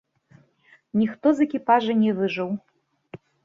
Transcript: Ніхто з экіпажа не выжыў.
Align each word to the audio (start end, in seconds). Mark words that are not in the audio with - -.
Ніхто 1.01 1.27
з 1.41 1.45
экіпажа 1.47 1.99
не 2.03 2.11
выжыў. 2.23 2.49